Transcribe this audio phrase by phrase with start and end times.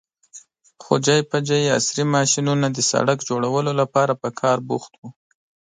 [0.83, 5.07] خو ځای پر ځای عصرې ماشينونه د سړک جوړولو لپاره په کار بوخت وو.